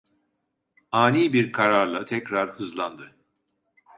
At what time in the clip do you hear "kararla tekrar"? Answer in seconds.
1.51-2.49